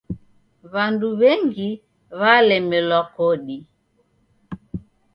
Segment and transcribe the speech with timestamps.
[0.71, 1.69] W'andu w'engi
[2.19, 3.57] w'alemelwa godi.